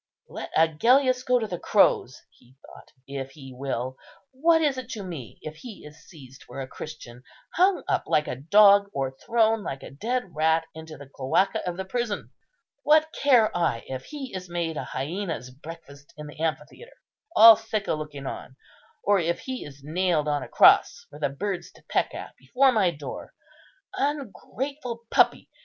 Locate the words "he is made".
14.05-14.75